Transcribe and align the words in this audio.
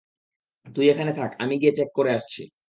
তুই 0.67 0.85
এখানে 0.89 1.11
থাক, 1.13 1.31
আমি 1.39 1.53
গিয়ে 1.61 1.73
চেক 1.73 1.89
করে 1.97 2.11
আসছি। 2.13 2.41